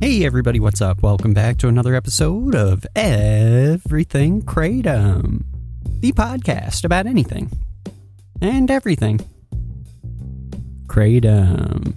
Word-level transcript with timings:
Hey 0.00 0.24
everybody, 0.24 0.60
what's 0.60 0.80
up? 0.80 1.02
Welcome 1.02 1.34
back 1.34 1.56
to 1.58 1.66
another 1.66 1.96
episode 1.96 2.54
of 2.54 2.86
Everything 2.94 4.42
Kratom, 4.42 5.42
the 5.98 6.12
podcast 6.12 6.84
about 6.84 7.06
anything 7.06 7.50
and 8.40 8.70
everything. 8.70 9.18
Kratom. 10.86 11.96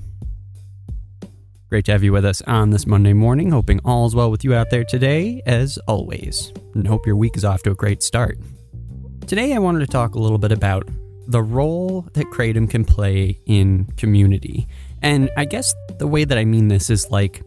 Great 1.69 1.85
to 1.85 1.91
have 1.91 2.03
you 2.03 2.11
with 2.11 2.25
us 2.25 2.41
on 2.47 2.71
this 2.71 2.87
Monday 2.87 3.13
morning. 3.13 3.51
Hoping 3.51 3.79
all 3.85 4.07
is 4.07 4.15
well 4.15 4.31
with 4.31 4.43
you 4.43 4.55
out 4.55 4.71
there 4.71 4.83
today, 4.83 5.43
as 5.45 5.77
always. 5.87 6.51
And 6.73 6.87
hope 6.87 7.05
your 7.05 7.15
week 7.15 7.37
is 7.37 7.45
off 7.45 7.61
to 7.63 7.71
a 7.71 7.75
great 7.75 8.01
start. 8.01 8.39
Today, 9.27 9.53
I 9.53 9.59
wanted 9.59 9.81
to 9.81 9.87
talk 9.87 10.15
a 10.15 10.19
little 10.19 10.39
bit 10.39 10.51
about 10.51 10.89
the 11.27 11.43
role 11.43 12.09
that 12.13 12.25
Kratom 12.31 12.67
can 12.67 12.83
play 12.83 13.37
in 13.45 13.85
community. 13.97 14.67
And 15.03 15.29
I 15.37 15.45
guess 15.45 15.71
the 15.99 16.07
way 16.07 16.23
that 16.23 16.39
I 16.39 16.45
mean 16.45 16.67
this 16.67 16.89
is 16.89 17.11
like 17.11 17.43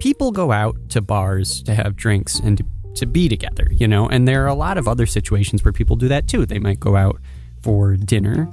people 0.00 0.32
go 0.32 0.50
out 0.50 0.76
to 0.88 1.00
bars 1.00 1.62
to 1.62 1.74
have 1.74 1.94
drinks 1.94 2.40
and 2.40 2.58
to, 2.58 2.64
to 2.96 3.06
be 3.06 3.28
together, 3.28 3.68
you 3.70 3.86
know, 3.86 4.08
and 4.08 4.26
there 4.26 4.42
are 4.42 4.48
a 4.48 4.54
lot 4.54 4.78
of 4.78 4.88
other 4.88 5.06
situations 5.06 5.64
where 5.64 5.72
people 5.72 5.94
do 5.94 6.08
that 6.08 6.26
too. 6.26 6.44
They 6.44 6.58
might 6.58 6.80
go 6.80 6.96
out 6.96 7.20
for 7.62 7.96
dinner 7.96 8.48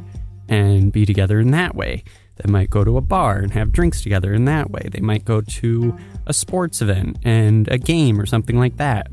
and 0.48 0.92
be 0.92 1.06
together 1.06 1.40
in 1.40 1.52
that 1.52 1.76
way. 1.76 2.04
They 2.36 2.52
might 2.52 2.70
go 2.70 2.84
to 2.84 2.98
a 2.98 3.02
bar 3.02 3.38
and 3.38 3.52
have 3.54 3.72
drinks 3.72 4.02
together 4.02 4.34
in 4.34 4.46
that 4.46 4.70
way. 4.70 4.90
They 4.92 5.00
might 5.00 5.26
go 5.26 5.42
to 5.42 5.98
a 6.28 6.34
sports 6.34 6.82
event 6.82 7.18
and 7.24 7.68
a 7.70 7.78
game 7.78 8.20
or 8.20 8.26
something 8.26 8.60
like 8.60 8.78
that. 8.78 9.08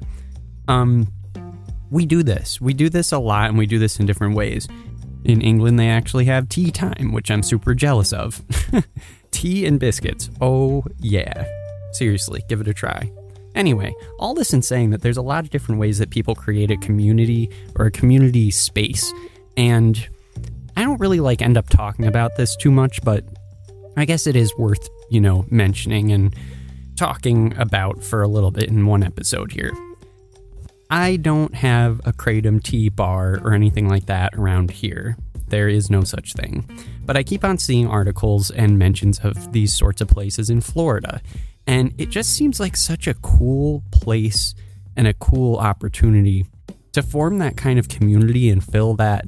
Um, 0.69 1.09
we 1.91 2.05
do 2.05 2.23
this. 2.23 2.61
We 2.61 2.75
do 2.75 2.91
this 2.91 3.13
a 3.13 3.19
lot 3.19 3.49
and 3.49 3.57
we 3.57 3.67
do 3.67 3.79
this 3.79 3.99
in 3.99 4.07
different 4.07 4.35
ways. 4.35 4.69
In 5.25 5.41
England, 5.41 5.79
they 5.79 5.89
actually 5.89 6.27
have 6.27 6.51
tea 6.51 6.71
time, 6.71 7.13
which 7.13 7.31
I'm 7.31 7.43
super 7.43 7.75
jealous 7.75 8.13
of. 8.13 8.43
tea 9.31 9.65
and 9.65 9.81
biscuits. 9.81 10.29
Oh, 10.41 10.85
yeah. 10.99 11.47
Seriously, 11.95 12.45
give 12.49 12.61
it 12.61 12.69
a 12.69 12.75
try. 12.75 13.11
Anyway, 13.55 13.95
all 14.19 14.35
this 14.35 14.53
in 14.53 14.63
saying 14.63 14.91
that 14.91 15.03
there's 15.03 15.17
a 15.17 15.23
lot 15.23 15.45
of 15.45 15.51
different 15.51 15.81
ways 15.81 15.99
that 15.99 16.11
people 16.11 16.35
create 16.35 16.71
a 16.71 16.77
community 16.77 17.51
or 17.77 17.87
a 17.87 17.91
community 17.91 18.51
space. 18.51 19.13
And 19.57 20.09
I 20.77 20.83
don't 20.83 21.01
really 21.01 21.21
like 21.21 21.41
end 21.41 21.57
up 21.57 21.69
talking 21.69 22.07
about 22.07 22.37
this 22.37 22.57
too 22.57 22.73
much, 22.73 23.01
but 23.05 23.25
I 23.97 24.05
guess 24.05 24.27
it 24.27 24.35
is 24.35 24.57
worth, 24.59 24.89
you 25.09 25.21
know, 25.21 25.47
mentioning 25.51 26.11
and 26.11 26.35
talking 26.97 27.57
about 27.57 28.03
for 28.03 28.23
a 28.23 28.29
little 28.29 28.51
bit 28.51 28.65
in 28.65 28.87
one 28.87 29.05
episode 29.05 29.53
here. 29.53 29.73
I 30.91 31.17
don't 31.17 31.55
have 31.55 32.01
a 32.05 32.13
Kratom 32.13 32.63
tea 32.63 32.89
bar 32.89 33.41
or 33.43 33.55
anything 33.55 33.89
like 33.89 34.07
that 34.07 34.35
around 34.35 34.71
here. 34.71 35.17
There 35.49 35.69
is 35.69 35.91
no 35.91 36.03
such 36.03 36.33
thing. 36.35 36.69
But 37.05 37.17
I 37.17 37.23
keep 37.23 37.45
on 37.45 37.59
seeing 37.59 37.87
articles 37.87 38.51
and 38.51 38.79
mentions 38.79 39.21
of 39.21 39.53
these 39.53 39.73
sorts 39.73 40.01
of 40.01 40.09
places 40.09 40.51
in 40.51 40.61
Florida. 40.61 41.21
And 41.67 41.95
it 41.99 42.11
just 42.11 42.31
seems 42.35 42.61
like 42.61 42.77
such 42.77 43.07
a 43.07 43.15
cool 43.15 43.83
place 43.91 44.55
and 44.97 45.07
a 45.07 45.15
cool 45.15 45.57
opportunity 45.57 46.47
to 46.93 47.03
form 47.03 47.39
that 47.39 47.57
kind 47.57 47.79
of 47.79 47.89
community 47.89 48.51
and 48.51 48.63
fill 48.63 48.95
that 48.95 49.25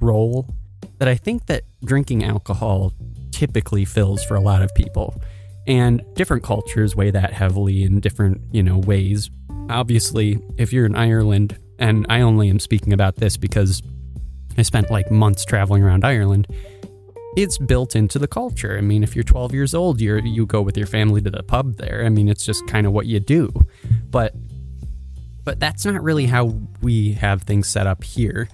role 0.00 0.54
that 0.98 1.08
I 1.08 1.14
think 1.14 1.46
that 1.46 1.62
drinking 1.84 2.24
alcohol 2.24 2.92
typically 3.30 3.84
fills 3.84 4.24
for 4.24 4.34
a 4.34 4.40
lot 4.40 4.62
of 4.62 4.74
people. 4.74 5.20
And 5.66 6.02
different 6.14 6.42
cultures 6.42 6.96
weigh 6.96 7.10
that 7.10 7.32
heavily 7.32 7.84
in 7.84 8.00
different, 8.00 8.40
you 8.52 8.62
know, 8.62 8.78
ways. 8.78 9.30
Obviously, 9.70 10.38
if 10.56 10.72
you're 10.72 10.86
in 10.86 10.96
Ireland, 10.96 11.58
and 11.78 12.06
I 12.08 12.22
only 12.22 12.48
am 12.48 12.58
speaking 12.58 12.92
about 12.92 13.16
this 13.16 13.36
because 13.36 13.82
I 14.56 14.62
spent 14.62 14.90
like 14.90 15.10
months 15.10 15.44
traveling 15.44 15.82
around 15.82 16.04
Ireland, 16.04 16.48
it's 17.38 17.56
built 17.56 17.94
into 17.94 18.18
the 18.18 18.26
culture. 18.26 18.76
I 18.76 18.80
mean, 18.80 19.04
if 19.04 19.14
you're 19.14 19.22
12 19.22 19.54
years 19.54 19.72
old, 19.72 20.00
you 20.00 20.16
you 20.16 20.44
go 20.44 20.60
with 20.60 20.76
your 20.76 20.88
family 20.88 21.20
to 21.20 21.30
the 21.30 21.44
pub 21.44 21.76
there. 21.76 22.04
I 22.04 22.08
mean, 22.08 22.28
it's 22.28 22.44
just 22.44 22.66
kind 22.66 22.84
of 22.84 22.92
what 22.92 23.06
you 23.06 23.20
do. 23.20 23.52
But 24.10 24.34
but 25.44 25.60
that's 25.60 25.84
not 25.84 26.02
really 26.02 26.26
how 26.26 26.52
we 26.82 27.12
have 27.12 27.42
things 27.42 27.68
set 27.68 27.86
up 27.86 28.02
here. 28.02 28.48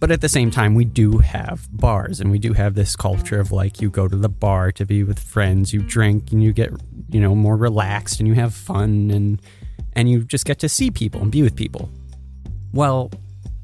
But 0.00 0.10
at 0.10 0.20
the 0.20 0.28
same 0.28 0.50
time, 0.50 0.74
we 0.74 0.84
do 0.84 1.18
have 1.18 1.68
bars 1.70 2.20
and 2.20 2.30
we 2.30 2.40
do 2.40 2.52
have 2.54 2.74
this 2.74 2.96
culture 2.96 3.38
of 3.38 3.52
like 3.52 3.80
you 3.80 3.88
go 3.88 4.08
to 4.08 4.16
the 4.16 4.28
bar 4.28 4.72
to 4.72 4.84
be 4.84 5.04
with 5.04 5.20
friends, 5.20 5.72
you 5.72 5.80
drink 5.80 6.32
and 6.32 6.42
you 6.42 6.52
get, 6.52 6.72
you 7.10 7.20
know, 7.20 7.36
more 7.36 7.56
relaxed 7.56 8.18
and 8.18 8.26
you 8.26 8.34
have 8.34 8.52
fun 8.52 9.12
and 9.12 9.40
and 9.92 10.10
you 10.10 10.24
just 10.24 10.44
get 10.44 10.58
to 10.58 10.68
see 10.68 10.90
people 10.90 11.22
and 11.22 11.30
be 11.30 11.42
with 11.42 11.54
people. 11.54 11.88
Well, 12.72 13.12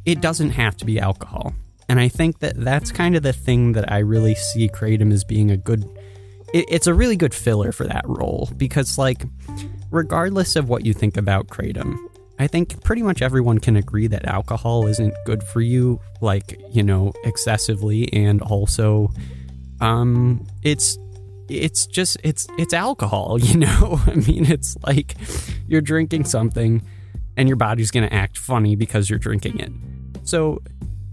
it 0.07 0.21
doesn't 0.21 0.51
have 0.51 0.77
to 0.77 0.85
be 0.85 1.01
alcohol. 1.01 1.55
And 1.91 1.99
I 1.99 2.07
think 2.07 2.39
that 2.39 2.55
that's 2.57 2.93
kind 2.93 3.17
of 3.17 3.25
the 3.25 3.33
thing 3.33 3.73
that 3.73 3.91
I 3.91 3.99
really 3.99 4.37
see 4.37 4.69
Kratom 4.69 5.13
as 5.13 5.25
being 5.25 5.51
a 5.51 5.57
good 5.57 5.83
it, 6.55 6.65
it's 6.69 6.87
a 6.87 6.95
really 6.95 7.17
good 7.17 7.35
filler 7.35 7.73
for 7.73 7.85
that 7.85 8.05
role 8.07 8.49
because 8.57 8.97
like 8.97 9.25
regardless 9.91 10.55
of 10.55 10.69
what 10.69 10.87
you 10.87 10.95
think 10.95 11.17
about 11.17 11.49
Kratom, 11.49 11.99
I 12.39 12.47
think 12.47 12.85
pretty 12.85 13.03
much 13.03 13.23
everyone 13.23 13.59
can 13.59 13.75
agree 13.75 14.07
that 14.07 14.25
alcohol 14.25 14.87
isn't 14.87 15.13
good 15.27 15.43
for 15.43 15.61
you, 15.61 16.01
like, 16.21 16.61
you 16.71 16.85
know, 16.85 17.13
excessively 17.25 18.09
and 18.13 18.41
also 18.41 19.13
um 19.81 20.47
it's 20.63 20.97
it's 21.49 21.87
just 21.87 22.19
it's 22.23 22.47
it's 22.57 22.73
alcohol, 22.73 23.37
you 23.41 23.59
know? 23.59 24.01
I 24.07 24.15
mean, 24.15 24.49
it's 24.49 24.77
like 24.87 25.17
you're 25.67 25.81
drinking 25.81 26.27
something 26.27 26.83
and 27.37 27.49
your 27.49 27.57
body's 27.57 27.91
going 27.91 28.09
to 28.09 28.15
act 28.15 28.39
funny 28.39 28.77
because 28.77 29.11
you're 29.11 29.19
drinking 29.19 29.59
it. 29.59 29.73
So 30.23 30.63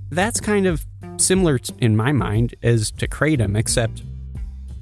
that's 0.09 0.39
kind 0.39 0.65
of 0.65 0.85
similar 1.17 1.59
in 1.79 1.95
my 1.95 2.11
mind 2.11 2.55
as 2.63 2.91
to 2.91 3.07
kratom 3.07 3.57
except 3.57 4.03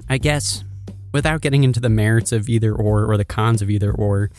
I 0.08 0.18
guess 0.18 0.64
without 1.12 1.40
getting 1.40 1.64
into 1.64 1.80
the 1.80 1.88
merits 1.88 2.32
of 2.32 2.48
either 2.48 2.74
or 2.74 3.10
or 3.10 3.16
the 3.16 3.24
cons 3.24 3.62
of 3.62 3.70
either 3.70 3.92
or 3.92 4.30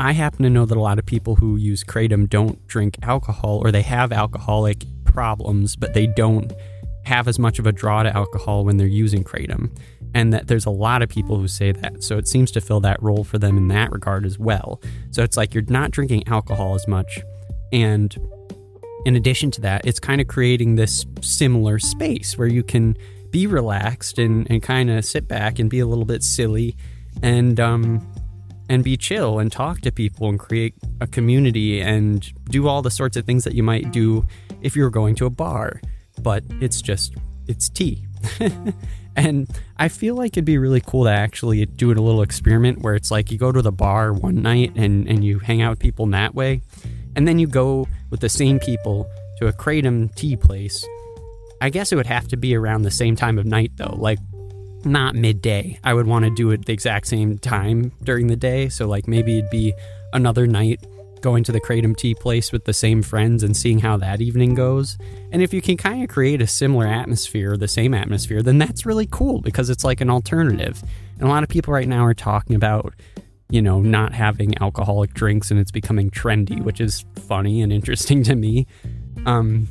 I 0.00 0.12
happen 0.12 0.44
to 0.44 0.50
know 0.50 0.64
that 0.64 0.78
a 0.78 0.80
lot 0.80 0.98
of 0.98 1.04
people 1.04 1.36
who 1.36 1.56
use 1.56 1.84
kratom 1.84 2.28
don't 2.28 2.66
drink 2.66 2.96
alcohol 3.02 3.60
or 3.62 3.70
they 3.70 3.82
have 3.82 4.12
alcoholic 4.12 4.84
problems, 5.04 5.76
but 5.76 5.92
they 5.92 6.06
don't 6.06 6.50
have 7.04 7.28
as 7.28 7.38
much 7.38 7.58
of 7.58 7.66
a 7.66 7.72
draw 7.72 8.02
to 8.02 8.16
alcohol 8.16 8.64
when 8.64 8.78
they're 8.78 8.86
using 8.86 9.22
kratom. 9.22 9.70
And 10.14 10.32
that 10.32 10.48
there's 10.48 10.64
a 10.64 10.70
lot 10.70 11.02
of 11.02 11.10
people 11.10 11.36
who 11.36 11.46
say 11.46 11.72
that. 11.72 12.02
So 12.02 12.16
it 12.16 12.26
seems 12.26 12.50
to 12.52 12.62
fill 12.62 12.80
that 12.80 13.02
role 13.02 13.24
for 13.24 13.38
them 13.38 13.58
in 13.58 13.68
that 13.68 13.92
regard 13.92 14.24
as 14.24 14.38
well. 14.38 14.80
So 15.10 15.22
it's 15.22 15.36
like 15.36 15.52
you're 15.52 15.64
not 15.68 15.90
drinking 15.90 16.26
alcohol 16.28 16.74
as 16.74 16.88
much. 16.88 17.20
And 17.70 18.16
in 19.04 19.16
addition 19.16 19.50
to 19.52 19.60
that, 19.62 19.86
it's 19.86 20.00
kind 20.00 20.20
of 20.20 20.28
creating 20.28 20.76
this 20.76 21.06
similar 21.20 21.78
space 21.78 22.36
where 22.36 22.48
you 22.48 22.62
can 22.62 22.96
be 23.30 23.46
relaxed 23.46 24.18
and, 24.18 24.50
and 24.50 24.62
kind 24.62 24.90
of 24.90 25.04
sit 25.04 25.28
back 25.28 25.58
and 25.58 25.70
be 25.70 25.80
a 25.80 25.86
little 25.86 26.04
bit 26.04 26.22
silly 26.22 26.76
and 27.22 27.58
um, 27.60 28.06
and 28.70 28.84
be 28.84 28.96
chill 28.96 29.40
and 29.40 29.50
talk 29.50 29.80
to 29.80 29.90
people 29.90 30.28
and 30.28 30.38
create 30.38 30.74
a 31.00 31.06
community 31.06 31.80
and 31.80 32.32
do 32.50 32.68
all 32.68 32.82
the 32.82 32.90
sorts 32.90 33.16
of 33.16 33.26
things 33.26 33.42
that 33.42 33.52
you 33.52 33.64
might 33.64 33.90
do 33.90 34.24
if 34.62 34.76
you 34.76 34.84
were 34.84 34.90
going 34.90 35.16
to 35.16 35.26
a 35.26 35.30
bar. 35.30 35.80
But 36.22 36.44
it's 36.60 36.80
just, 36.80 37.14
it's 37.48 37.68
tea. 37.68 38.06
and 39.16 39.50
I 39.76 39.88
feel 39.88 40.14
like 40.14 40.34
it'd 40.34 40.44
be 40.44 40.56
really 40.56 40.80
cool 40.80 41.04
to 41.04 41.10
actually 41.10 41.66
do 41.66 41.90
a 41.90 41.94
little 41.94 42.22
experiment 42.22 42.82
where 42.82 42.94
it's 42.94 43.10
like 43.10 43.32
you 43.32 43.38
go 43.38 43.50
to 43.50 43.60
the 43.60 43.72
bar 43.72 44.12
one 44.12 44.40
night 44.40 44.72
and, 44.76 45.08
and 45.08 45.24
you 45.24 45.40
hang 45.40 45.62
out 45.62 45.70
with 45.70 45.80
people 45.80 46.04
in 46.04 46.12
that 46.12 46.36
way. 46.36 46.62
And 47.20 47.28
then 47.28 47.38
you 47.38 47.46
go 47.46 47.86
with 48.08 48.20
the 48.20 48.30
same 48.30 48.58
people 48.58 49.06
to 49.40 49.46
a 49.46 49.52
Kratom 49.52 50.14
tea 50.14 50.36
place. 50.36 50.82
I 51.60 51.68
guess 51.68 51.92
it 51.92 51.96
would 51.96 52.06
have 52.06 52.26
to 52.28 52.38
be 52.38 52.56
around 52.56 52.80
the 52.80 52.90
same 52.90 53.14
time 53.14 53.38
of 53.38 53.44
night 53.44 53.72
though. 53.76 53.94
Like 53.94 54.18
not 54.86 55.14
midday. 55.14 55.78
I 55.84 55.92
would 55.92 56.06
want 56.06 56.24
to 56.24 56.30
do 56.30 56.50
it 56.50 56.64
the 56.64 56.72
exact 56.72 57.08
same 57.08 57.36
time 57.36 57.92
during 58.02 58.28
the 58.28 58.36
day. 58.36 58.70
So, 58.70 58.88
like, 58.88 59.06
maybe 59.06 59.36
it'd 59.36 59.50
be 59.50 59.74
another 60.14 60.46
night 60.46 60.82
going 61.20 61.44
to 61.44 61.52
the 61.52 61.60
Kratom 61.60 61.94
Tea 61.94 62.14
place 62.14 62.52
with 62.52 62.64
the 62.64 62.72
same 62.72 63.02
friends 63.02 63.42
and 63.42 63.54
seeing 63.54 63.80
how 63.80 63.98
that 63.98 64.22
evening 64.22 64.54
goes. 64.54 64.96
And 65.30 65.42
if 65.42 65.52
you 65.52 65.60
can 65.60 65.76
kind 65.76 66.02
of 66.02 66.08
create 66.08 66.40
a 66.40 66.46
similar 66.46 66.86
atmosphere, 66.86 67.58
the 67.58 67.68
same 67.68 67.92
atmosphere, 67.92 68.40
then 68.40 68.56
that's 68.56 68.86
really 68.86 69.06
cool 69.10 69.42
because 69.42 69.68
it's 69.68 69.84
like 69.84 70.00
an 70.00 70.08
alternative. 70.08 70.82
And 71.18 71.28
a 71.28 71.30
lot 71.30 71.42
of 71.42 71.50
people 71.50 71.74
right 71.74 71.86
now 71.86 72.06
are 72.06 72.14
talking 72.14 72.56
about, 72.56 72.94
you 73.50 73.60
know, 73.60 73.80
not 73.80 74.12
having 74.12 74.54
alcoholic 74.60 75.14
drinks 75.14 75.50
and 75.50 75.58
it's 75.58 75.70
becoming 75.70 76.10
trendy, 76.10 76.62
which 76.62 76.80
is 76.80 77.04
funny 77.26 77.62
and 77.62 77.72
interesting 77.72 78.22
to 78.24 78.34
me. 78.34 78.66
Um, 79.26 79.68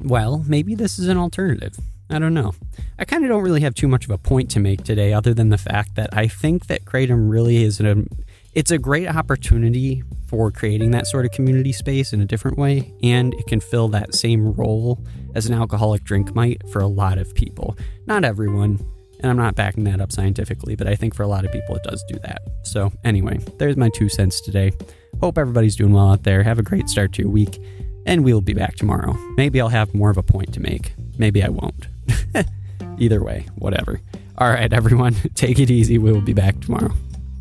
well, 0.00 0.44
maybe 0.46 0.74
this 0.74 0.98
is 0.98 1.08
an 1.08 1.18
alternative. 1.18 1.76
I 2.10 2.18
don't 2.18 2.34
know. 2.34 2.52
I 2.98 3.04
kind 3.04 3.24
of 3.24 3.30
don't 3.30 3.42
really 3.42 3.62
have 3.62 3.74
too 3.74 3.88
much 3.88 4.04
of 4.04 4.10
a 4.10 4.18
point 4.18 4.50
to 4.50 4.60
make 4.60 4.84
today, 4.84 5.12
other 5.12 5.32
than 5.32 5.48
the 5.48 5.58
fact 5.58 5.94
that 5.94 6.10
I 6.12 6.28
think 6.28 6.66
that 6.66 6.84
Kratom 6.84 7.30
really 7.30 7.62
is 7.62 7.80
an 7.80 8.08
it's 8.54 8.70
a 8.70 8.76
great 8.76 9.08
opportunity 9.08 10.02
for 10.26 10.50
creating 10.50 10.90
that 10.90 11.06
sort 11.06 11.24
of 11.24 11.30
community 11.30 11.72
space 11.72 12.12
in 12.12 12.20
a 12.20 12.26
different 12.26 12.58
way, 12.58 12.92
and 13.02 13.32
it 13.34 13.46
can 13.46 13.60
fill 13.60 13.88
that 13.88 14.14
same 14.14 14.52
role 14.52 15.02
as 15.34 15.46
an 15.46 15.54
alcoholic 15.54 16.04
drink 16.04 16.34
might 16.34 16.68
for 16.68 16.80
a 16.80 16.86
lot 16.86 17.16
of 17.16 17.34
people. 17.34 17.78
Not 18.06 18.24
everyone, 18.24 18.78
and 19.22 19.30
I'm 19.30 19.36
not 19.36 19.54
backing 19.54 19.84
that 19.84 20.00
up 20.00 20.12
scientifically, 20.12 20.74
but 20.74 20.86
I 20.86 20.94
think 20.94 21.14
for 21.14 21.22
a 21.22 21.28
lot 21.28 21.44
of 21.44 21.52
people 21.52 21.76
it 21.76 21.82
does 21.82 22.04
do 22.08 22.18
that. 22.22 22.42
So, 22.62 22.92
anyway, 23.04 23.38
there's 23.58 23.76
my 23.76 23.90
two 23.90 24.08
cents 24.08 24.40
today. 24.40 24.72
Hope 25.20 25.38
everybody's 25.38 25.76
doing 25.76 25.92
well 25.92 26.10
out 26.10 26.24
there. 26.24 26.42
Have 26.42 26.58
a 26.58 26.62
great 26.62 26.88
start 26.88 27.12
to 27.14 27.22
your 27.22 27.30
week, 27.30 27.60
and 28.06 28.24
we'll 28.24 28.40
be 28.40 28.54
back 28.54 28.76
tomorrow. 28.76 29.12
Maybe 29.36 29.60
I'll 29.60 29.68
have 29.68 29.94
more 29.94 30.10
of 30.10 30.16
a 30.18 30.22
point 30.22 30.52
to 30.54 30.60
make. 30.60 30.94
Maybe 31.18 31.42
I 31.42 31.48
won't. 31.48 31.86
Either 32.98 33.22
way, 33.22 33.46
whatever. 33.56 34.00
All 34.38 34.50
right, 34.50 34.72
everyone, 34.72 35.14
take 35.34 35.58
it 35.58 35.70
easy. 35.70 35.98
We 35.98 36.12
will 36.12 36.20
be 36.20 36.34
back 36.34 36.60
tomorrow. 36.60 36.92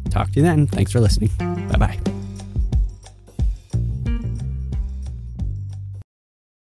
Talk 0.10 0.32
to 0.32 0.40
you 0.40 0.44
then. 0.44 0.68
Thanks 0.68 0.92
for 0.92 1.00
listening. 1.00 1.32
Bye 1.38 1.78
bye. 1.78 2.11